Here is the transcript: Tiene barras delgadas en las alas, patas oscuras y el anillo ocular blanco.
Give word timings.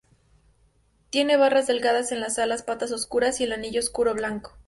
Tiene 1.11 1.37
barras 1.37 1.67
delgadas 1.67 2.11
en 2.11 2.21
las 2.21 2.39
alas, 2.39 2.63
patas 2.63 2.91
oscuras 2.91 3.39
y 3.39 3.43
el 3.43 3.51
anillo 3.51 3.81
ocular 3.87 4.15
blanco. 4.15 4.57